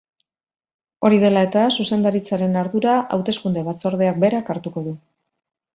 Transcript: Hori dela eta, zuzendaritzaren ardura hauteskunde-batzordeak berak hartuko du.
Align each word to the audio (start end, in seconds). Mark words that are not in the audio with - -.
Hori 1.09 1.19
dela 1.23 1.43
eta, 1.49 1.65
zuzendaritzaren 1.83 2.59
ardura 2.65 2.99
hauteskunde-batzordeak 3.19 4.21
berak 4.27 4.55
hartuko 4.57 4.89
du. 4.91 5.01